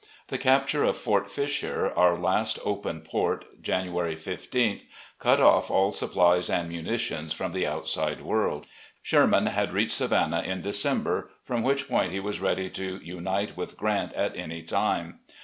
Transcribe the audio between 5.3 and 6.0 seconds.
off all